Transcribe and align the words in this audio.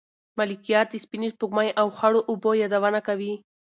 ملکیار 0.37 0.85
د 0.89 0.95
سپینې 1.03 1.29
سپوږمۍ 1.33 1.69
او 1.79 1.87
خړو 1.97 2.19
اوبو 2.31 2.51
یادونه 2.61 2.99
کوي. 3.07 3.33